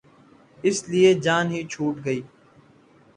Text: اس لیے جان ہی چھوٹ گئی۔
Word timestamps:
اس 0.63 0.77
لیے 0.89 1.09
جان 1.25 1.45
ہی 1.51 1.61
چھوٹ 1.71 1.95
گئی۔ 2.05 2.21